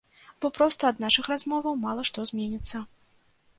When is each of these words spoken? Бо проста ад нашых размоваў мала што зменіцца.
Бо 0.45 0.49
проста 0.57 0.87
ад 0.91 1.01
нашых 1.03 1.29
размоваў 1.33 1.79
мала 1.85 2.09
што 2.11 2.27
зменіцца. 2.33 2.85